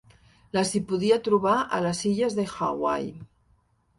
[0.57, 3.13] Les hi podia trobar a les illes de Hawaii.